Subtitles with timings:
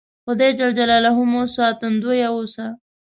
[0.25, 0.59] خدای ج
[1.31, 2.65] مو ساتندویه اوسه